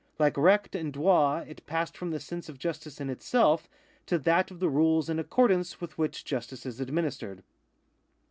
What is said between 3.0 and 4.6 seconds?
itself to that of